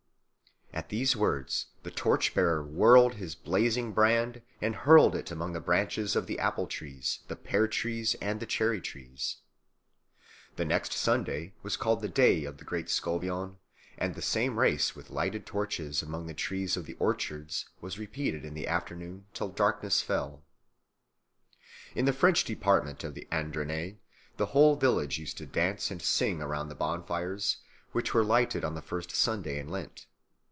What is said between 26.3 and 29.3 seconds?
around the bonfires which were lighted on the first